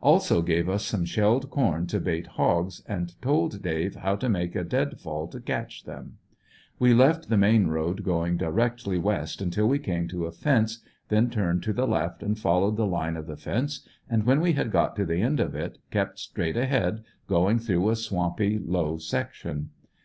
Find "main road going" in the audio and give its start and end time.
7.36-8.36